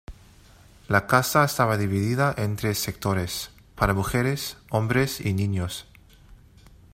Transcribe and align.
La 0.87 1.05
casa 1.05 1.43
estaba 1.43 1.77
dividida 1.77 2.33
entres 2.35 2.79
sectores: 2.79 3.51
para 3.75 3.93
mujeres, 3.93 4.57
hombres 4.71 5.19
y 5.21 5.35
niños. 5.35 5.85